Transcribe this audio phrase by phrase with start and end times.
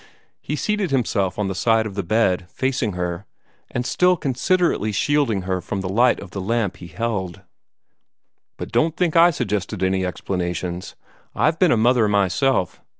[0.41, 3.27] He seated himself on the side of the bed, facing her,
[3.69, 7.41] and still considerately shielding her from the light of the lamp he held.
[8.57, 10.95] "But don't think I suggested any explanations.
[11.35, 12.81] I've been a mother myself.